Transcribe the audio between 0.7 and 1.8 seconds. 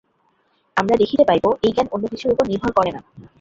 আমরা দেখিতে পাইব, এই